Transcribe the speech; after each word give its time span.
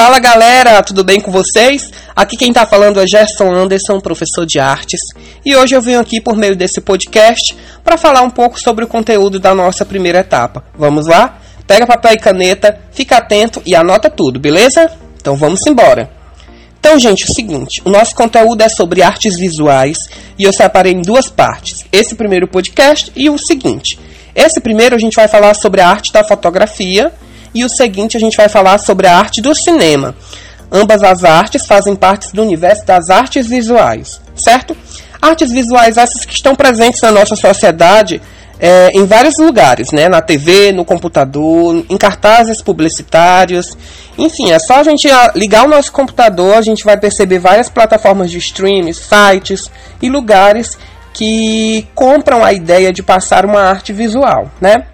Fala 0.00 0.20
galera, 0.20 0.80
tudo 0.80 1.02
bem 1.02 1.20
com 1.20 1.32
vocês? 1.32 1.90
Aqui 2.14 2.36
quem 2.36 2.52
tá 2.52 2.64
falando 2.64 3.00
é 3.00 3.04
Gerson 3.04 3.52
Anderson, 3.52 3.98
professor 3.98 4.46
de 4.46 4.60
artes, 4.60 5.00
e 5.44 5.56
hoje 5.56 5.74
eu 5.74 5.82
venho 5.82 5.98
aqui 5.98 6.20
por 6.20 6.36
meio 6.36 6.54
desse 6.54 6.80
podcast 6.80 7.56
para 7.82 7.98
falar 7.98 8.22
um 8.22 8.30
pouco 8.30 8.60
sobre 8.60 8.84
o 8.84 8.86
conteúdo 8.86 9.40
da 9.40 9.52
nossa 9.56 9.84
primeira 9.84 10.20
etapa. 10.20 10.62
Vamos 10.78 11.08
lá? 11.08 11.40
Pega 11.66 11.84
papel 11.84 12.12
e 12.12 12.16
caneta, 12.16 12.78
fica 12.92 13.16
atento 13.16 13.60
e 13.66 13.74
anota 13.74 14.08
tudo, 14.08 14.38
beleza? 14.38 14.88
Então 15.20 15.34
vamos 15.34 15.66
embora. 15.66 16.08
Então, 16.78 16.96
gente, 16.96 17.24
é 17.24 17.26
o 17.26 17.34
seguinte, 17.34 17.82
o 17.84 17.90
nosso 17.90 18.14
conteúdo 18.14 18.62
é 18.62 18.68
sobre 18.68 19.02
artes 19.02 19.36
visuais 19.36 20.08
e 20.38 20.44
eu 20.44 20.52
separei 20.52 20.92
em 20.92 21.02
duas 21.02 21.28
partes. 21.28 21.84
Esse 21.90 22.14
primeiro 22.14 22.46
podcast 22.46 23.10
e 23.16 23.28
o 23.28 23.36
seguinte. 23.36 23.98
Esse 24.32 24.60
primeiro 24.60 24.94
a 24.94 24.98
gente 24.98 25.16
vai 25.16 25.26
falar 25.26 25.54
sobre 25.54 25.80
a 25.80 25.88
arte 25.88 26.12
da 26.12 26.22
fotografia 26.22 27.12
e 27.58 27.64
o 27.64 27.68
seguinte 27.68 28.16
a 28.16 28.20
gente 28.20 28.36
vai 28.36 28.48
falar 28.48 28.78
sobre 28.78 29.06
a 29.06 29.16
arte 29.16 29.40
do 29.40 29.54
cinema. 29.54 30.14
Ambas 30.70 31.02
as 31.02 31.24
artes 31.24 31.66
fazem 31.66 31.96
parte 31.96 32.34
do 32.34 32.42
universo 32.42 32.84
das 32.84 33.10
artes 33.10 33.46
visuais, 33.46 34.20
certo? 34.36 34.76
Artes 35.20 35.50
visuais 35.50 35.96
essas 35.96 36.24
que 36.24 36.34
estão 36.34 36.54
presentes 36.54 37.00
na 37.00 37.10
nossa 37.10 37.34
sociedade 37.34 38.20
é, 38.60 38.90
em 38.92 39.06
vários 39.06 39.38
lugares, 39.38 39.92
né? 39.92 40.08
Na 40.08 40.20
TV, 40.20 40.72
no 40.72 40.84
computador, 40.84 41.84
em 41.88 41.96
cartazes 41.96 42.60
publicitários. 42.60 43.76
Enfim, 44.16 44.50
é 44.50 44.58
só 44.58 44.76
a 44.76 44.82
gente 44.82 45.08
ligar 45.34 45.64
o 45.64 45.68
nosso 45.68 45.90
computador, 45.92 46.54
a 46.54 46.62
gente 46.62 46.84
vai 46.84 46.96
perceber 46.96 47.38
várias 47.38 47.68
plataformas 47.68 48.30
de 48.30 48.38
streaming, 48.38 48.92
sites 48.92 49.70
e 50.02 50.08
lugares 50.08 50.76
que 51.14 51.86
compram 51.94 52.44
a 52.44 52.52
ideia 52.52 52.92
de 52.92 53.02
passar 53.02 53.44
uma 53.44 53.62
arte 53.62 53.92
visual, 53.92 54.50
né? 54.60 54.84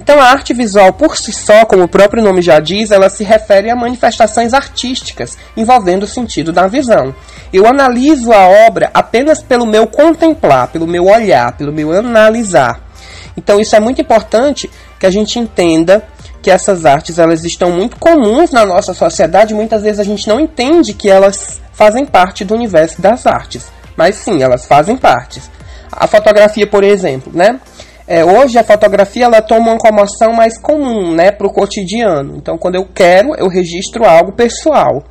Então, 0.00 0.18
a 0.18 0.30
arte 0.30 0.54
visual 0.54 0.94
por 0.94 1.14
si 1.14 1.30
só, 1.30 1.66
como 1.66 1.82
o 1.82 1.88
próprio 1.88 2.22
nome 2.22 2.40
já 2.40 2.58
diz, 2.58 2.90
ela 2.90 3.10
se 3.10 3.22
refere 3.22 3.68
a 3.68 3.76
manifestações 3.76 4.54
artísticas 4.54 5.36
envolvendo 5.54 6.04
o 6.04 6.08
sentido 6.08 6.52
da 6.52 6.66
visão. 6.66 7.14
Eu 7.52 7.66
analiso 7.66 8.32
a 8.32 8.48
obra 8.66 8.90
apenas 8.94 9.42
pelo 9.42 9.66
meu 9.66 9.86
contemplar, 9.86 10.68
pelo 10.68 10.86
meu 10.86 11.04
olhar, 11.04 11.54
pelo 11.54 11.70
meu 11.70 11.92
analisar. 11.92 12.80
Então, 13.36 13.60
isso 13.60 13.76
é 13.76 13.80
muito 13.80 14.00
importante 14.00 14.70
que 14.98 15.04
a 15.04 15.10
gente 15.10 15.38
entenda 15.38 16.02
que 16.40 16.50
essas 16.50 16.86
artes 16.86 17.18
elas 17.18 17.44
estão 17.44 17.70
muito 17.70 17.98
comuns 17.98 18.50
na 18.50 18.64
nossa 18.64 18.94
sociedade, 18.94 19.52
muitas 19.52 19.82
vezes 19.82 20.00
a 20.00 20.04
gente 20.04 20.26
não 20.26 20.40
entende 20.40 20.94
que 20.94 21.10
elas 21.10 21.60
fazem 21.74 22.06
parte 22.06 22.42
do 22.42 22.54
universo 22.54 23.02
das 23.02 23.26
artes, 23.26 23.70
mas 23.94 24.14
sim, 24.14 24.42
elas 24.42 24.64
fazem 24.64 24.96
parte. 24.96 25.42
A 25.92 26.06
fotografia, 26.06 26.66
por 26.66 26.84
exemplo, 26.84 27.30
né? 27.34 27.60
É, 28.10 28.24
hoje 28.24 28.58
a 28.58 28.64
fotografia 28.64 29.26
ela 29.26 29.40
toma 29.40 29.70
uma 29.70 29.78
comoção 29.78 30.32
mais 30.32 30.58
comum, 30.58 31.14
né, 31.14 31.30
para 31.30 31.46
o 31.46 31.52
cotidiano. 31.52 32.38
Então, 32.38 32.58
quando 32.58 32.74
eu 32.74 32.84
quero, 32.84 33.36
eu 33.36 33.46
registro 33.46 34.04
algo 34.04 34.32
pessoal. 34.32 35.04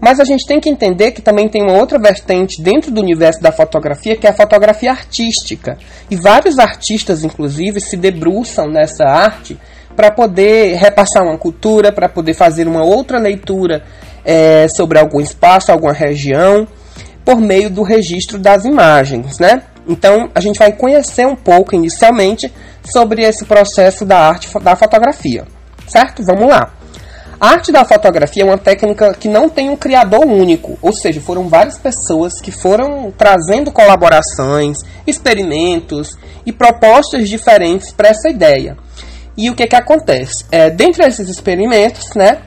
Mas 0.00 0.18
a 0.18 0.24
gente 0.24 0.46
tem 0.46 0.58
que 0.58 0.70
entender 0.70 1.10
que 1.10 1.20
também 1.20 1.50
tem 1.50 1.62
uma 1.62 1.74
outra 1.74 1.98
vertente 1.98 2.62
dentro 2.62 2.90
do 2.90 2.98
universo 2.98 3.42
da 3.42 3.52
fotografia, 3.52 4.16
que 4.16 4.26
é 4.26 4.30
a 4.30 4.32
fotografia 4.32 4.90
artística. 4.90 5.76
E 6.10 6.16
vários 6.16 6.58
artistas, 6.58 7.22
inclusive, 7.24 7.78
se 7.78 7.94
debruçam 7.94 8.70
nessa 8.70 9.04
arte 9.04 9.58
para 9.94 10.10
poder 10.10 10.76
repassar 10.76 11.22
uma 11.22 11.36
cultura, 11.36 11.92
para 11.92 12.08
poder 12.08 12.32
fazer 12.32 12.66
uma 12.66 12.82
outra 12.82 13.18
leitura 13.18 13.82
é, 14.24 14.66
sobre 14.66 14.98
algum 14.98 15.20
espaço, 15.20 15.70
alguma 15.70 15.92
região, 15.92 16.66
por 17.22 17.38
meio 17.38 17.68
do 17.68 17.82
registro 17.82 18.38
das 18.38 18.64
imagens, 18.64 19.38
né? 19.38 19.60
Então, 19.88 20.30
a 20.34 20.40
gente 20.40 20.58
vai 20.58 20.72
conhecer 20.72 21.26
um 21.26 21.36
pouco 21.36 21.74
inicialmente 21.74 22.52
sobre 22.84 23.22
esse 23.22 23.44
processo 23.44 24.04
da 24.04 24.18
arte 24.18 24.48
da 24.60 24.76
fotografia, 24.76 25.46
certo? 25.86 26.22
Vamos 26.24 26.48
lá. 26.48 26.72
A 27.40 27.52
arte 27.52 27.72
da 27.72 27.86
fotografia 27.86 28.42
é 28.42 28.44
uma 28.44 28.58
técnica 28.58 29.14
que 29.14 29.26
não 29.26 29.48
tem 29.48 29.70
um 29.70 29.76
criador 29.76 30.26
único, 30.26 30.78
ou 30.82 30.92
seja, 30.92 31.22
foram 31.22 31.48
várias 31.48 31.78
pessoas 31.78 32.38
que 32.38 32.50
foram 32.50 33.10
trazendo 33.16 33.72
colaborações, 33.72 34.76
experimentos 35.06 36.18
e 36.44 36.52
propostas 36.52 37.30
diferentes 37.30 37.92
para 37.92 38.10
essa 38.10 38.28
ideia. 38.28 38.76
E 39.38 39.48
o 39.48 39.54
que, 39.54 39.66
que 39.66 39.74
acontece? 39.76 40.44
É, 40.52 40.68
dentre 40.68 41.02
esses 41.06 41.30
experimentos, 41.30 42.14
né, 42.14 42.42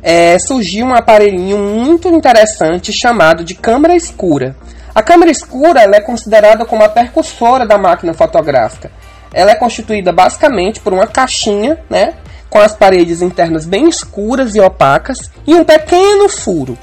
é, 0.00 0.38
surgiu 0.38 0.86
um 0.86 0.94
aparelhinho 0.94 1.58
muito 1.58 2.06
interessante 2.08 2.92
chamado 2.92 3.42
de 3.42 3.56
câmera 3.56 3.96
escura. 3.96 4.54
A 4.96 5.02
câmera 5.02 5.30
escura 5.30 5.82
é 5.82 6.00
considerada 6.00 6.64
como 6.64 6.82
a 6.82 6.88
percussora 6.88 7.66
da 7.66 7.76
máquina 7.76 8.14
fotográfica. 8.14 8.90
Ela 9.30 9.50
é 9.50 9.54
constituída 9.54 10.10
basicamente 10.10 10.80
por 10.80 10.94
uma 10.94 11.06
caixinha, 11.06 11.78
né, 11.90 12.14
com 12.48 12.58
as 12.58 12.74
paredes 12.74 13.20
internas 13.20 13.66
bem 13.66 13.90
escuras 13.90 14.54
e 14.54 14.60
opacas 14.60 15.30
e 15.46 15.54
um 15.54 15.64
pequeno 15.64 16.30
furo. 16.30 16.78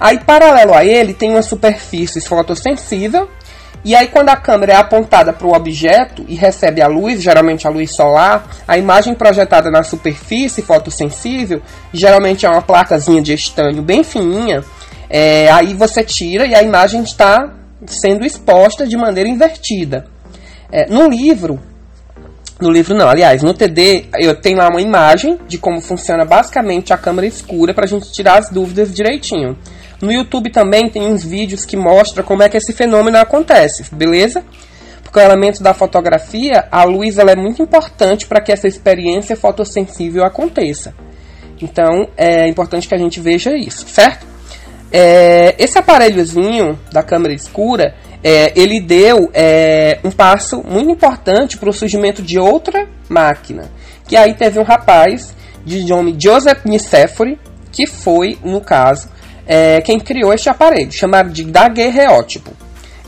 Aí, 0.00 0.18
paralelo 0.18 0.74
a 0.74 0.84
ele, 0.84 1.14
tem 1.14 1.30
uma 1.30 1.42
superfície 1.42 2.20
fotossensível. 2.20 3.30
E 3.84 3.94
aí, 3.94 4.08
quando 4.08 4.30
a 4.30 4.36
câmera 4.36 4.72
é 4.72 4.76
apontada 4.76 5.32
para 5.32 5.46
o 5.46 5.54
objeto 5.54 6.24
e 6.26 6.34
recebe 6.34 6.82
a 6.82 6.88
luz, 6.88 7.22
geralmente 7.22 7.68
a 7.68 7.70
luz 7.70 7.94
solar, 7.94 8.44
a 8.66 8.76
imagem 8.76 9.14
projetada 9.14 9.70
na 9.70 9.84
superfície 9.84 10.62
fotossensível, 10.62 11.62
geralmente 11.92 12.44
é 12.44 12.50
uma 12.50 12.62
placazinha 12.62 13.22
de 13.22 13.32
estânio 13.32 13.82
bem 13.82 14.02
fininha, 14.02 14.64
é, 15.12 15.50
aí 15.50 15.74
você 15.74 16.02
tira 16.02 16.46
e 16.46 16.54
a 16.54 16.62
imagem 16.62 17.02
está 17.02 17.52
sendo 17.86 18.24
exposta 18.24 18.86
de 18.86 18.96
maneira 18.96 19.28
invertida. 19.28 20.06
É, 20.72 20.86
no 20.86 21.06
livro, 21.06 21.60
no 22.58 22.70
livro 22.70 22.96
não, 22.96 23.06
aliás, 23.06 23.42
no 23.42 23.52
TD 23.52 24.06
eu 24.18 24.34
tenho 24.34 24.56
lá 24.56 24.68
uma 24.68 24.80
imagem 24.80 25.38
de 25.46 25.58
como 25.58 25.82
funciona 25.82 26.24
basicamente 26.24 26.94
a 26.94 26.96
câmera 26.96 27.26
escura 27.26 27.74
para 27.74 27.84
a 27.84 27.88
gente 27.88 28.10
tirar 28.10 28.38
as 28.38 28.48
dúvidas 28.48 28.94
direitinho. 28.94 29.58
No 30.00 30.10
YouTube 30.10 30.50
também 30.50 30.88
tem 30.88 31.02
uns 31.02 31.22
vídeos 31.22 31.66
que 31.66 31.76
mostram 31.76 32.24
como 32.24 32.42
é 32.42 32.48
que 32.48 32.56
esse 32.56 32.72
fenômeno 32.72 33.18
acontece, 33.18 33.94
beleza? 33.94 34.42
Porque 35.02 35.18
o 35.18 35.22
elemento 35.22 35.62
da 35.62 35.74
fotografia, 35.74 36.66
a 36.70 36.84
luz 36.84 37.18
ela 37.18 37.32
é 37.32 37.36
muito 37.36 37.62
importante 37.62 38.26
para 38.26 38.40
que 38.40 38.50
essa 38.50 38.66
experiência 38.66 39.36
fotossensível 39.36 40.24
aconteça. 40.24 40.94
Então 41.60 42.08
é 42.16 42.48
importante 42.48 42.88
que 42.88 42.94
a 42.94 42.98
gente 42.98 43.20
veja 43.20 43.54
isso, 43.54 43.86
certo? 43.86 44.31
É, 44.92 45.54
esse 45.58 45.78
aparelhozinho 45.78 46.78
da 46.92 47.02
câmera 47.02 47.32
escura, 47.32 47.94
é, 48.22 48.52
ele 48.54 48.78
deu 48.80 49.30
é, 49.32 49.98
um 50.04 50.10
passo 50.10 50.62
muito 50.62 50.90
importante 50.90 51.56
para 51.56 51.70
o 51.70 51.72
surgimento 51.72 52.22
de 52.22 52.38
outra 52.38 52.86
máquina. 53.08 53.70
Que 54.06 54.16
aí 54.16 54.34
teve 54.34 54.58
um 54.58 54.62
rapaz 54.62 55.34
de 55.64 55.84
nome 55.84 56.14
Joseph 56.18 56.64
Nicéphore, 56.64 57.38
que 57.70 57.86
foi, 57.86 58.38
no 58.44 58.60
caso, 58.60 59.08
é, 59.46 59.80
quem 59.80 59.98
criou 59.98 60.32
este 60.32 60.50
aparelho, 60.50 60.92
chamado 60.92 61.30
de 61.30 61.44
daguerreótipo. 61.44 62.52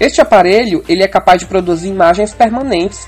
Este 0.00 0.20
aparelho 0.20 0.82
ele 0.88 1.02
é 1.02 1.08
capaz 1.08 1.38
de 1.40 1.46
produzir 1.46 1.88
imagens 1.88 2.32
permanentes 2.32 3.06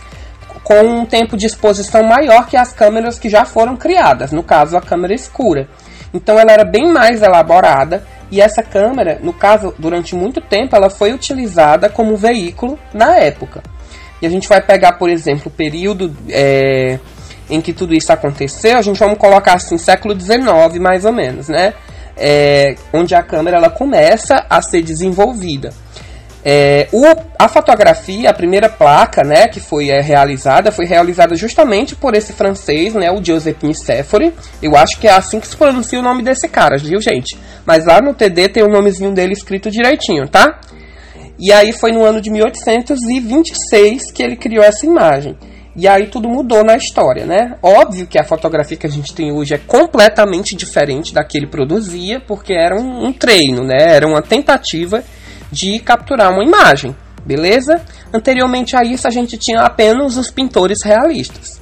com 0.62 0.81
um 0.82 1.06
tempo 1.06 1.36
de 1.36 1.47
exposição 1.47 2.03
maior 2.03 2.47
que 2.47 2.56
as 2.56 2.72
câmeras 2.72 3.19
que 3.19 3.28
já 3.28 3.44
foram 3.44 3.76
criadas, 3.76 4.32
no 4.32 4.42
caso 4.42 4.76
a 4.76 4.81
câmera 4.81 5.15
escura. 5.15 5.69
Então 6.12 6.38
ela 6.38 6.53
era 6.53 6.65
bem 6.65 6.92
mais 6.92 7.22
elaborada 7.22 8.04
e 8.31 8.41
essa 8.41 8.62
câmera, 8.62 9.19
no 9.22 9.32
caso, 9.32 9.75
durante 9.78 10.14
muito 10.14 10.41
tempo, 10.41 10.75
ela 10.75 10.91
foi 10.91 11.12
utilizada 11.12 11.88
como 11.88 12.16
veículo 12.16 12.78
na 12.92 13.16
época. 13.16 13.62
E 14.20 14.26
a 14.26 14.31
gente 14.31 14.48
vai 14.48 14.60
pegar, 14.60 14.92
por 14.92 15.09
exemplo, 15.09 15.44
o 15.47 15.50
período 15.50 16.14
é, 16.28 16.98
em 17.48 17.60
que 17.60 17.72
tudo 17.72 17.94
isso 17.94 18.12
aconteceu, 18.12 18.78
a 18.78 18.82
gente 18.82 18.98
vamos 18.98 19.19
colocar 19.19 19.54
assim, 19.54 19.78
século 19.78 20.19
XIX 20.19 20.78
mais 20.81 21.04
ou 21.04 21.12
menos, 21.12 21.48
né? 21.48 21.75
É, 22.16 22.75
onde 22.92 23.15
a 23.15 23.22
câmera 23.22 23.59
ela 23.59 23.70
começa 23.70 24.47
a 24.48 24.62
ser 24.62 24.82
desenvolvida. 24.82 25.70
É, 26.49 26.87
o, 26.93 27.03
a 27.37 27.49
fotografia, 27.49 28.31
a 28.31 28.33
primeira 28.33 28.69
placa 28.69 29.25
né, 29.25 29.48
que 29.48 29.59
foi 29.59 29.91
é, 29.91 30.01
realizada, 30.01 30.71
foi 30.71 30.87
realizada 30.87 31.34
justamente 31.34 31.97
por 31.97 32.15
esse 32.15 32.33
francês, 32.33 32.95
né, 32.95 33.10
o 33.10 33.21
Joseph 33.21 33.60
Nicéphore. 33.65 34.33
Eu 34.63 34.77
acho 34.77 35.01
que 35.01 35.09
é 35.09 35.10
assim 35.10 35.41
que 35.41 35.48
se 35.48 35.57
pronuncia 35.57 35.98
o 35.98 36.03
nome 36.03 36.22
desse 36.22 36.47
cara, 36.47 36.78
viu, 36.78 37.01
gente? 37.01 37.37
Mas 37.66 37.84
lá 37.84 38.01
no 38.01 38.15
TD 38.15 38.51
tem 38.51 38.63
o 38.63 38.69
nomezinho 38.69 39.13
dele 39.13 39.33
escrito 39.33 39.72
direitinho, 39.72 40.28
tá? 40.28 40.60
E 41.37 41.53
aí 41.53 41.72
foi 41.72 41.91
no 41.91 42.04
ano 42.04 42.21
de 42.21 42.31
1826 42.31 44.13
que 44.13 44.22
ele 44.22 44.37
criou 44.37 44.63
essa 44.63 44.87
imagem. 44.87 45.37
E 45.75 45.89
aí 45.89 46.07
tudo 46.07 46.28
mudou 46.28 46.63
na 46.63 46.77
história, 46.77 47.27
né? 47.27 47.57
Óbvio 47.60 48.07
que 48.07 48.21
a 48.21 48.25
fotografia 48.25 48.77
que 48.77 48.87
a 48.87 48.91
gente 48.91 49.13
tem 49.13 49.33
hoje 49.33 49.54
é 49.54 49.59
completamente 49.59 50.54
diferente 50.54 51.13
da 51.13 51.25
que 51.25 51.37
ele 51.37 51.49
produzia, 51.49 52.21
porque 52.21 52.53
era 52.53 52.81
um, 52.81 53.07
um 53.07 53.13
treino, 53.13 53.65
né? 53.65 53.77
Era 53.81 54.07
uma 54.07 54.22
tentativa 54.22 55.03
de 55.56 55.78
capturar 55.78 56.30
uma 56.30 56.44
imagem, 56.44 56.94
beleza? 57.24 57.80
Anteriormente 58.12 58.76
a 58.76 58.84
isso, 58.84 59.08
a 59.08 59.10
gente 59.10 59.38
tinha 59.38 59.62
apenas 59.62 60.18
os 60.18 60.30
pintores 60.30 60.82
realistas. 60.84 61.58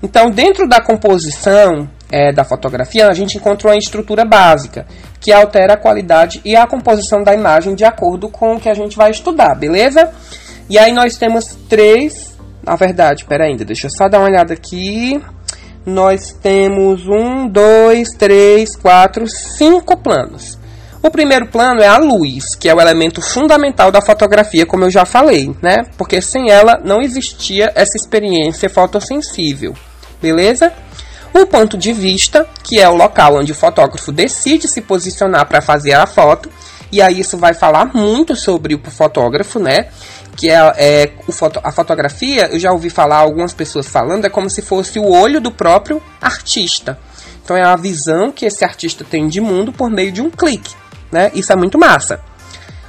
Então, 0.00 0.30
dentro 0.30 0.68
da 0.68 0.80
composição 0.80 1.90
é, 2.08 2.32
da 2.32 2.44
fotografia, 2.44 3.08
a 3.08 3.14
gente 3.14 3.38
encontrou 3.38 3.72
a 3.72 3.76
estrutura 3.76 4.24
básica, 4.24 4.86
que 5.20 5.32
altera 5.32 5.74
a 5.74 5.76
qualidade 5.76 6.40
e 6.44 6.54
a 6.54 6.68
composição 6.68 7.24
da 7.24 7.34
imagem 7.34 7.74
de 7.74 7.84
acordo 7.84 8.28
com 8.28 8.54
o 8.54 8.60
que 8.60 8.68
a 8.68 8.74
gente 8.74 8.96
vai 8.96 9.10
estudar, 9.10 9.56
beleza? 9.56 10.12
E 10.70 10.78
aí 10.78 10.92
nós 10.92 11.16
temos 11.16 11.46
três, 11.68 12.38
na 12.64 12.76
verdade, 12.76 13.24
pera 13.24 13.44
ainda, 13.46 13.64
deixa 13.64 13.88
eu 13.88 13.90
só 13.90 14.08
dar 14.08 14.20
uma 14.20 14.28
olhada 14.28 14.54
aqui. 14.54 15.20
nós 15.84 16.32
temos 16.40 17.08
um, 17.08 17.48
dois, 17.48 18.10
três, 18.16 18.76
quatro, 18.76 19.26
cinco 19.28 19.96
planos. 19.96 20.61
O 21.02 21.10
primeiro 21.10 21.46
plano 21.48 21.82
é 21.82 21.88
a 21.88 21.98
luz, 21.98 22.54
que 22.54 22.68
é 22.68 22.74
o 22.74 22.80
elemento 22.80 23.20
fundamental 23.20 23.90
da 23.90 24.00
fotografia, 24.00 24.64
como 24.64 24.84
eu 24.84 24.90
já 24.90 25.04
falei, 25.04 25.52
né? 25.60 25.84
Porque 25.98 26.22
sem 26.22 26.48
ela 26.48 26.80
não 26.84 27.02
existia 27.02 27.72
essa 27.74 27.96
experiência 27.96 28.70
fotossensível, 28.70 29.74
beleza? 30.22 30.72
O 31.34 31.44
ponto 31.44 31.76
de 31.76 31.92
vista, 31.92 32.46
que 32.62 32.78
é 32.78 32.88
o 32.88 32.94
local 32.94 33.34
onde 33.34 33.50
o 33.50 33.54
fotógrafo 33.54 34.12
decide 34.12 34.68
se 34.68 34.80
posicionar 34.80 35.48
para 35.48 35.60
fazer 35.60 35.94
a 35.94 36.06
foto, 36.06 36.48
e 36.92 37.02
aí 37.02 37.18
isso 37.18 37.36
vai 37.36 37.52
falar 37.52 37.92
muito 37.92 38.36
sobre 38.36 38.76
o 38.76 38.80
fotógrafo, 38.88 39.58
né? 39.58 39.88
Que 40.36 40.50
é, 40.50 40.72
é 40.76 41.12
o 41.26 41.32
foto, 41.32 41.58
a 41.64 41.72
fotografia, 41.72 42.48
eu 42.52 42.60
já 42.60 42.70
ouvi 42.70 42.90
falar 42.90 43.16
algumas 43.16 43.52
pessoas 43.52 43.88
falando, 43.88 44.26
é 44.26 44.30
como 44.30 44.48
se 44.48 44.62
fosse 44.62 45.00
o 45.00 45.10
olho 45.10 45.40
do 45.40 45.50
próprio 45.50 46.00
artista. 46.20 46.96
Então 47.42 47.56
é 47.56 47.64
a 47.64 47.74
visão 47.74 48.30
que 48.30 48.46
esse 48.46 48.64
artista 48.64 49.04
tem 49.04 49.26
de 49.26 49.40
mundo 49.40 49.72
por 49.72 49.90
meio 49.90 50.12
de 50.12 50.22
um 50.22 50.30
clique 50.30 50.80
né? 51.12 51.30
Isso 51.34 51.52
é 51.52 51.56
muito 51.56 51.78
massa. 51.78 52.20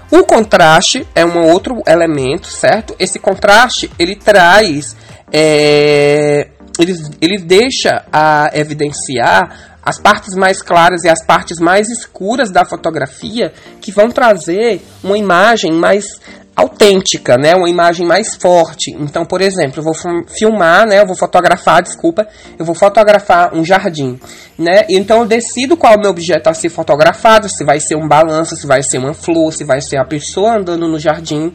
O 0.09 0.23
contraste 0.23 1.07
é 1.15 1.25
um 1.25 1.39
outro 1.49 1.81
elemento, 1.87 2.47
certo? 2.47 2.95
Esse 2.99 3.19
contraste 3.19 3.89
ele 3.97 4.15
traz, 4.15 4.95
é, 5.31 6.49
ele, 6.79 6.93
ele 7.19 7.37
deixa 7.39 8.05
a 8.11 8.49
evidenciar 8.53 9.73
as 9.83 9.99
partes 9.99 10.35
mais 10.35 10.61
claras 10.61 11.03
e 11.03 11.09
as 11.09 11.25
partes 11.25 11.59
mais 11.59 11.89
escuras 11.89 12.51
da 12.51 12.63
fotografia 12.63 13.51
que 13.81 13.91
vão 13.91 14.09
trazer 14.09 14.81
uma 15.03 15.17
imagem 15.17 15.73
mais 15.73 16.05
autêntica, 16.55 17.37
né? 17.37 17.55
Uma 17.55 17.69
imagem 17.69 18.05
mais 18.05 18.35
forte. 18.35 18.91
Então, 18.91 19.25
por 19.25 19.41
exemplo, 19.41 19.79
eu 19.79 19.83
vou 19.83 19.93
filmar, 20.27 20.87
né? 20.87 20.99
Eu 20.99 21.07
vou 21.07 21.15
fotografar, 21.15 21.81
desculpa, 21.81 22.27
eu 22.57 22.65
vou 22.65 22.75
fotografar 22.75 23.55
um 23.55 23.65
jardim, 23.65 24.19
né? 24.57 24.85
Então 24.89 25.19
eu 25.19 25.25
decido 25.25 25.75
qual 25.75 25.93
é 25.93 25.97
o 25.97 25.99
meu 25.99 26.11
objeto 26.11 26.49
a 26.49 26.53
ser 26.53 26.69
fotografado, 26.69 27.49
se 27.49 27.63
vai 27.63 27.79
ser 27.79 27.95
um 27.95 28.07
balanço, 28.07 28.55
se 28.55 28.67
vai 28.67 28.83
ser 28.83 28.99
uma 28.99 29.13
flor, 29.13 29.51
se 29.51 29.63
vai 29.63 29.81
ser 29.81 29.97
a 29.97 30.05
pessoa 30.05 30.57
andando 30.57 30.87
no 30.87 30.99
jardim. 30.99 31.53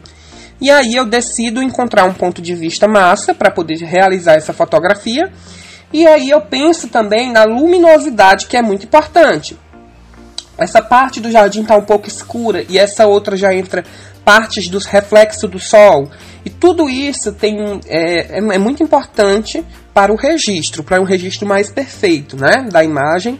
E 0.61 0.69
aí 0.69 0.95
eu 0.95 1.05
decido 1.05 1.63
encontrar 1.63 2.03
um 2.03 2.13
ponto 2.13 2.41
de 2.41 2.53
vista 2.53 2.87
massa 2.87 3.33
para 3.33 3.49
poder 3.49 3.77
realizar 3.77 4.33
essa 4.33 4.51
fotografia. 4.51 5.31
E 5.91 6.05
aí 6.05 6.29
eu 6.29 6.41
penso 6.41 6.89
também 6.89 7.31
na 7.31 7.45
luminosidade, 7.45 8.45
que 8.45 8.57
é 8.57 8.61
muito 8.61 8.85
importante. 8.85 9.57
Essa 10.59 10.81
parte 10.81 11.21
do 11.21 11.31
jardim 11.31 11.61
está 11.61 11.77
um 11.77 11.85
pouco 11.85 12.09
escura 12.09 12.65
e 12.67 12.77
essa 12.77 13.07
outra 13.07 13.37
já 13.37 13.53
entra 13.53 13.85
partes 14.29 14.69
dos 14.69 14.85
reflexos 14.85 15.49
do 15.49 15.59
Sol. 15.59 16.07
E 16.45 16.51
tudo 16.51 16.87
isso 16.87 17.31
tem, 17.31 17.81
é, 17.87 18.37
é, 18.37 18.37
é 18.37 18.57
muito 18.59 18.83
importante 18.83 19.65
para 19.91 20.13
o 20.13 20.15
registro, 20.15 20.83
para 20.83 21.01
um 21.01 21.03
registro 21.03 21.47
mais 21.47 21.71
perfeito 21.71 22.37
né, 22.37 22.67
da 22.71 22.83
imagem. 22.83 23.39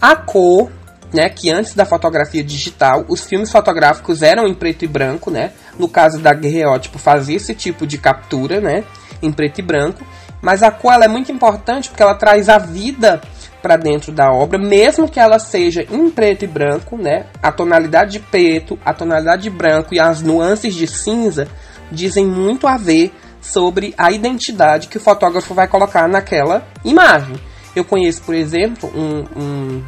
A 0.00 0.14
cor, 0.14 0.70
né, 1.12 1.28
que 1.28 1.50
antes 1.50 1.74
da 1.74 1.84
fotografia 1.84 2.44
digital, 2.44 3.04
os 3.08 3.24
filmes 3.24 3.50
fotográficos 3.50 4.22
eram 4.22 4.46
em 4.46 4.54
preto 4.54 4.84
e 4.84 4.86
branco, 4.86 5.32
né? 5.32 5.50
No 5.76 5.88
caso 5.88 6.20
da 6.20 6.32
guerreótipo 6.32 6.96
fazia 6.96 7.36
esse 7.36 7.52
tipo 7.52 7.84
de 7.84 7.98
captura, 7.98 8.60
né, 8.60 8.84
em 9.20 9.32
preto 9.32 9.58
e 9.58 9.62
branco. 9.62 10.06
Mas 10.40 10.62
a 10.62 10.70
cor 10.70 10.92
ela 10.92 11.06
é 11.06 11.08
muito 11.08 11.32
importante 11.32 11.88
porque 11.88 12.04
ela 12.04 12.14
traz 12.14 12.48
a 12.48 12.58
vida 12.58 13.20
para 13.64 13.78
dentro 13.78 14.12
da 14.12 14.30
obra, 14.30 14.58
mesmo 14.58 15.08
que 15.08 15.18
ela 15.18 15.38
seja 15.38 15.86
em 15.90 16.10
preto 16.10 16.44
e 16.44 16.46
branco, 16.46 16.98
né? 16.98 17.24
A 17.42 17.50
tonalidade 17.50 18.12
de 18.12 18.20
preto, 18.20 18.78
a 18.84 18.92
tonalidade 18.92 19.44
de 19.44 19.48
branco 19.48 19.94
e 19.94 19.98
as 19.98 20.20
nuances 20.20 20.74
de 20.74 20.86
cinza 20.86 21.48
dizem 21.90 22.26
muito 22.26 22.66
a 22.66 22.76
ver 22.76 23.10
sobre 23.40 23.94
a 23.96 24.12
identidade 24.12 24.88
que 24.88 24.98
o 24.98 25.00
fotógrafo 25.00 25.54
vai 25.54 25.66
colocar 25.66 26.06
naquela 26.06 26.68
imagem. 26.84 27.36
Eu 27.74 27.86
conheço, 27.86 28.20
por 28.20 28.34
exemplo, 28.34 28.92
um, 28.94 29.24
um, 29.34 29.84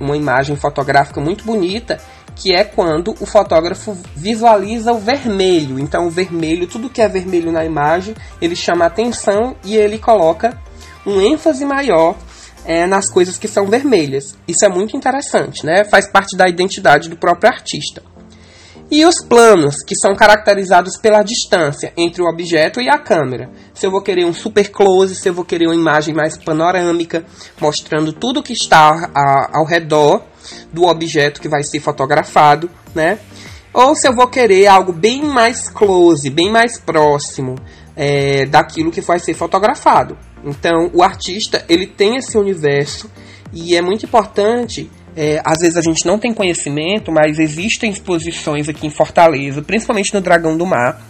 uma 0.00 0.16
imagem 0.16 0.56
fotográfica 0.56 1.20
muito 1.20 1.44
bonita 1.44 1.98
que 2.34 2.54
é 2.54 2.64
quando 2.64 3.14
o 3.20 3.26
fotógrafo 3.26 3.94
visualiza 4.16 4.90
o 4.90 4.98
vermelho. 4.98 5.78
Então, 5.78 6.06
o 6.06 6.10
vermelho, 6.10 6.66
tudo 6.66 6.88
que 6.88 7.02
é 7.02 7.08
vermelho 7.08 7.52
na 7.52 7.62
imagem, 7.62 8.14
ele 8.40 8.56
chama 8.56 8.86
atenção 8.86 9.54
e 9.62 9.76
ele 9.76 9.98
coloca 9.98 10.56
um 11.04 11.20
ênfase 11.20 11.66
maior 11.66 12.16
é, 12.68 12.86
nas 12.86 13.08
coisas 13.08 13.38
que 13.38 13.48
são 13.48 13.66
vermelhas. 13.66 14.36
Isso 14.46 14.62
é 14.62 14.68
muito 14.68 14.94
interessante, 14.94 15.64
né? 15.64 15.84
Faz 15.84 16.06
parte 16.06 16.36
da 16.36 16.46
identidade 16.46 17.08
do 17.08 17.16
próprio 17.16 17.50
artista. 17.50 18.02
E 18.90 19.06
os 19.06 19.24
planos, 19.24 19.82
que 19.82 19.96
são 19.96 20.14
caracterizados 20.14 20.98
pela 20.98 21.22
distância 21.22 21.92
entre 21.96 22.22
o 22.22 22.26
objeto 22.26 22.78
e 22.80 22.88
a 22.88 22.98
câmera. 22.98 23.50
Se 23.72 23.86
eu 23.86 23.90
vou 23.90 24.02
querer 24.02 24.26
um 24.26 24.34
super 24.34 24.70
close, 24.70 25.14
se 25.14 25.28
eu 25.28 25.34
vou 25.34 25.46
querer 25.46 25.66
uma 25.66 25.74
imagem 25.74 26.14
mais 26.14 26.36
panorâmica, 26.36 27.24
mostrando 27.58 28.12
tudo 28.12 28.42
que 28.42 28.52
está 28.52 29.10
ao 29.52 29.64
redor 29.64 30.22
do 30.70 30.84
objeto 30.84 31.40
que 31.40 31.48
vai 31.48 31.62
ser 31.62 31.80
fotografado, 31.80 32.70
né? 32.94 33.18
Ou 33.72 33.94
se 33.94 34.06
eu 34.06 34.14
vou 34.14 34.28
querer 34.28 34.66
algo 34.66 34.92
bem 34.92 35.22
mais 35.22 35.70
close, 35.70 36.28
bem 36.28 36.50
mais 36.50 36.78
próximo 36.78 37.56
é, 37.96 38.44
daquilo 38.46 38.90
que 38.90 39.00
vai 39.00 39.18
ser 39.18 39.34
fotografado. 39.34 40.16
Então, 40.44 40.90
o 40.92 41.02
artista 41.02 41.64
ele 41.68 41.86
tem 41.86 42.16
esse 42.16 42.36
universo 42.36 43.10
e 43.52 43.76
é 43.76 43.82
muito 43.82 44.04
importante. 44.06 44.90
É, 45.16 45.40
às 45.44 45.60
vezes 45.60 45.76
a 45.76 45.80
gente 45.80 46.06
não 46.06 46.18
tem 46.18 46.32
conhecimento, 46.32 47.10
mas 47.10 47.38
existem 47.38 47.90
exposições 47.90 48.68
aqui 48.68 48.86
em 48.86 48.90
Fortaleza, 48.90 49.62
principalmente 49.62 50.14
no 50.14 50.20
Dragão 50.20 50.56
do 50.56 50.64
Mar. 50.64 51.02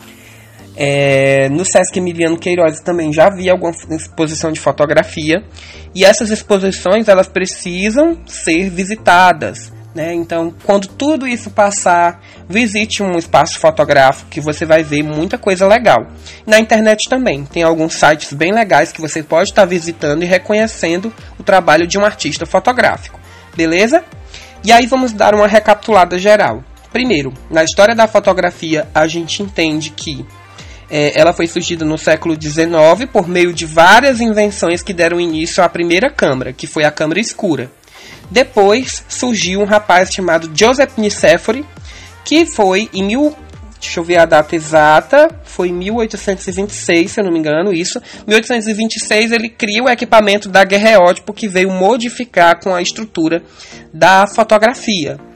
É, 0.77 1.49
no 1.49 1.65
Sesc 1.65 1.99
Emiliano 1.99 2.39
Queiroz 2.39 2.81
também 2.81 3.13
já 3.13 3.29
vi 3.29 3.51
alguma 3.51 3.73
exposição 3.91 4.53
de 4.53 4.61
fotografia 4.61 5.43
e 5.93 6.05
essas 6.05 6.31
exposições 6.31 7.09
elas 7.09 7.27
precisam 7.27 8.17
ser 8.27 8.71
visitadas 8.71 9.73
né? 9.95 10.15
Então, 10.15 10.55
quando 10.65 10.87
tudo 10.87 11.27
isso 11.27 11.51
passar, 11.51 12.23
visite 12.49 13.03
um 13.03 13.17
espaço 13.17 13.59
fotográfico 13.59 14.31
que 14.31 14.41
você 14.41 14.65
vai 14.65 14.83
ver 14.83 15.03
muita 15.03 15.39
coisa 15.39 15.67
legal. 15.67 16.07
Na 16.47 16.59
internet 16.59 17.09
também, 17.09 17.45
tem 17.45 17.63
alguns 17.63 17.95
sites 17.95 18.33
bem 18.33 18.53
legais 18.53 18.93
que 18.93 19.01
você 19.01 19.23
pode 19.23 19.51
estar 19.51 19.65
visitando 19.65 20.23
e 20.23 20.27
reconhecendo 20.27 21.13
o 21.39 21.43
trabalho 21.43 21.87
de 21.87 21.99
um 21.99 22.05
artista 22.05 22.47
fotográfico. 22.47 23.19
Beleza? 23.57 24.05
E 24.65 24.73
aí 24.73 24.87
vamos 24.87 25.13
dar 25.13 25.35
uma 25.35 25.47
recapitulada 25.47 26.19
geral. 26.19 26.63
Primeiro, 26.93 27.33
na 27.51 27.65
história 27.65 27.95
da 27.95 28.09
fotografia, 28.09 28.89
a 28.95 29.07
gente 29.07 29.43
entende 29.43 29.91
que 29.91 30.25
é, 30.91 31.19
ela 31.19 31.33
foi 31.33 31.47
surgida 31.47 31.85
no 31.85 31.99
século 31.99 32.35
XIX 32.41 33.11
por 33.13 33.29
meio 33.29 33.53
de 33.53 33.67
várias 33.67 34.21
invenções 34.21 34.83
que 34.83 34.95
deram 34.95 35.21
início 35.21 35.63
à 35.63 35.69
primeira 35.69 36.11
câmera, 36.11 36.53
que 36.53 36.67
foi 36.67 36.85
a 36.85 36.91
câmera 36.91 37.21
escura. 37.21 37.71
Depois 38.31 39.05
surgiu 39.09 39.61
um 39.61 39.65
rapaz 39.65 40.13
chamado 40.13 40.51
Joseph 40.55 40.97
Nicéphore, 40.99 41.65
que 42.25 42.45
foi 42.45 42.91
em 42.93 43.03
mil, 43.03 43.35
deixa 43.81 44.01
eu 44.01 44.05
ver 44.05 44.19
a 44.19 44.27
data 44.27 44.55
exata, 44.55 45.29
foi 45.45 45.69
em 45.69 45.73
1826, 45.73 47.11
se 47.11 47.21
eu 47.21 47.25
não 47.25 47.33
me 47.33 47.39
engano, 47.39 47.73
isso. 47.73 48.01
1826 48.27 49.33
ele 49.33 49.49
cria 49.49 49.83
o 49.83 49.89
equipamento 49.89 50.49
da 50.49 50.61
daguerreótipo 50.61 51.33
que 51.33 51.49
veio 51.49 51.71
modificar 51.71 52.61
com 52.61 52.75
a 52.75 52.83
estrutura 52.83 53.43
da 53.93 54.27
fotografia. 54.27 55.28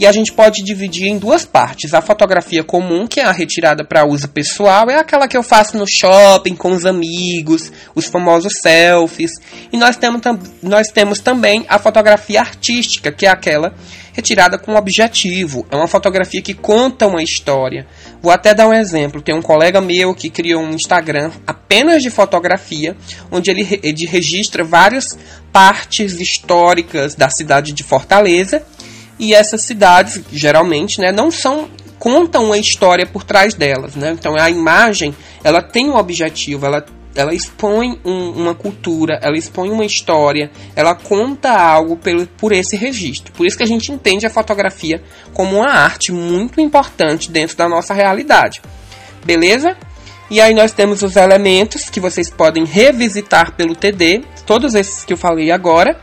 E 0.00 0.06
a 0.06 0.12
gente 0.12 0.32
pode 0.32 0.62
dividir 0.62 1.08
em 1.08 1.18
duas 1.18 1.44
partes. 1.44 1.92
A 1.92 2.00
fotografia 2.00 2.64
comum, 2.64 3.06
que 3.06 3.20
é 3.20 3.24
a 3.24 3.32
retirada 3.32 3.84
para 3.84 4.06
uso 4.06 4.28
pessoal, 4.28 4.88
é 4.88 4.98
aquela 4.98 5.28
que 5.28 5.36
eu 5.36 5.42
faço 5.42 5.76
no 5.76 5.84
shopping 5.86 6.56
com 6.56 6.72
os 6.72 6.86
amigos, 6.86 7.70
os 7.94 8.06
famosos 8.06 8.54
selfies. 8.62 9.32
E 9.70 9.76
nós 9.76 9.98
temos, 9.98 10.22
nós 10.62 10.88
temos 10.88 11.20
também 11.20 11.66
a 11.68 11.78
fotografia 11.78 12.40
artística, 12.40 13.12
que 13.12 13.26
é 13.26 13.28
aquela 13.28 13.74
retirada 14.14 14.58
com 14.58 14.74
objetivo. 14.74 15.66
É 15.70 15.76
uma 15.76 15.86
fotografia 15.86 16.40
que 16.40 16.54
conta 16.54 17.06
uma 17.06 17.22
história. 17.22 17.86
Vou 18.22 18.32
até 18.32 18.54
dar 18.54 18.68
um 18.68 18.72
exemplo. 18.72 19.20
Tem 19.20 19.34
um 19.34 19.42
colega 19.42 19.82
meu 19.82 20.14
que 20.14 20.30
criou 20.30 20.62
um 20.62 20.70
Instagram 20.70 21.30
apenas 21.46 22.02
de 22.02 22.08
fotografia, 22.08 22.96
onde 23.30 23.50
ele, 23.50 23.78
ele 23.82 24.06
registra 24.06 24.64
várias 24.64 25.18
partes 25.52 26.18
históricas 26.20 27.14
da 27.14 27.28
cidade 27.28 27.74
de 27.74 27.82
Fortaleza 27.82 28.64
e 29.20 29.34
essas 29.34 29.62
cidades, 29.62 30.22
geralmente, 30.32 31.00
né, 31.00 31.12
não 31.12 31.30
são 31.30 31.68
contam 31.98 32.46
uma 32.46 32.56
história 32.56 33.06
por 33.06 33.22
trás 33.22 33.52
delas, 33.52 33.94
né? 33.94 34.16
Então 34.18 34.34
a 34.34 34.48
imagem, 34.48 35.14
ela 35.44 35.60
tem 35.60 35.90
um 35.90 35.96
objetivo, 35.96 36.64
ela 36.64 36.82
ela 37.14 37.34
expõe 37.34 37.98
um, 38.04 38.30
uma 38.30 38.54
cultura, 38.54 39.18
ela 39.20 39.36
expõe 39.36 39.68
uma 39.68 39.84
história, 39.84 40.50
ela 40.76 40.94
conta 40.94 41.50
algo 41.50 41.96
pelo, 41.96 42.26
por 42.26 42.52
esse 42.52 42.76
registro. 42.76 43.32
Por 43.32 43.44
isso 43.44 43.56
que 43.56 43.64
a 43.64 43.66
gente 43.66 43.90
entende 43.90 44.24
a 44.24 44.30
fotografia 44.30 45.02
como 45.34 45.56
uma 45.56 45.70
arte 45.70 46.12
muito 46.12 46.60
importante 46.60 47.30
dentro 47.30 47.56
da 47.56 47.68
nossa 47.68 47.92
realidade. 47.92 48.62
Beleza? 49.24 49.76
E 50.30 50.40
aí 50.40 50.54
nós 50.54 50.72
temos 50.72 51.02
os 51.02 51.16
elementos 51.16 51.90
que 51.90 51.98
vocês 51.98 52.30
podem 52.30 52.64
revisitar 52.64 53.56
pelo 53.56 53.74
TD, 53.74 54.22
todos 54.46 54.76
esses 54.76 55.04
que 55.04 55.12
eu 55.12 55.16
falei 55.16 55.50
agora. 55.50 56.00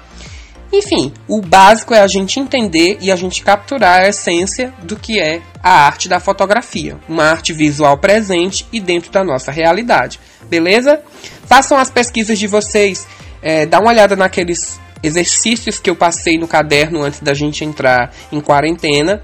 Enfim, 0.71 1.13
o 1.27 1.41
básico 1.41 1.93
é 1.93 2.00
a 2.00 2.07
gente 2.07 2.39
entender 2.39 2.97
e 3.00 3.12
a 3.12 3.15
gente 3.15 3.41
capturar 3.41 4.01
a 4.01 4.09
essência 4.09 4.74
do 4.83 4.97
que 4.97 5.19
é 5.19 5.41
a 5.63 5.86
arte 5.86 6.09
da 6.09 6.19
fotografia, 6.19 6.97
uma 7.07 7.24
arte 7.24 7.53
visual 7.53 7.97
presente 7.97 8.67
e 8.71 8.79
dentro 8.79 9.12
da 9.12 9.24
nossa 9.24 9.51
realidade. 9.51 10.19
Beleza? 10.50 11.01
Façam 11.45 11.77
as 11.77 11.89
pesquisas 11.89 12.38
de 12.38 12.47
vocês. 12.47 13.07
é, 13.41 13.65
dá 13.65 13.79
uma 13.79 13.89
olhada 13.89 14.15
naqueles 14.15 14.79
exercícios 15.01 15.79
que 15.79 15.89
eu 15.89 15.95
passei 15.95 16.38
no 16.38 16.47
caderno 16.47 17.03
antes 17.03 17.19
da 17.19 17.33
gente 17.33 17.63
entrar 17.63 18.13
em 18.31 18.41
quarentena. 18.41 19.24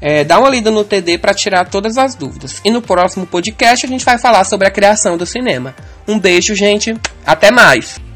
É, 0.00 0.24
dá 0.24 0.38
uma 0.38 0.48
lida 0.48 0.70
no 0.70 0.82
TD 0.82 1.18
para 1.18 1.34
tirar 1.34 1.68
todas 1.68 1.98
as 1.98 2.14
dúvidas. 2.14 2.60
E 2.64 2.70
no 2.70 2.80
próximo 2.80 3.26
podcast 3.26 3.84
a 3.84 3.88
gente 3.88 4.04
vai 4.04 4.18
falar 4.18 4.44
sobre 4.44 4.66
a 4.66 4.70
criação 4.70 5.16
do 5.16 5.26
cinema. 5.26 5.74
Um 6.08 6.18
beijo, 6.18 6.54
gente. 6.54 6.96
Até 7.26 7.50
mais! 7.50 8.09